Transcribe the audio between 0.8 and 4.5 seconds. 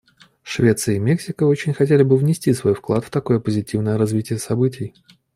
и Мексика очень хотели бы внести свой вклад в такое позитивное развитие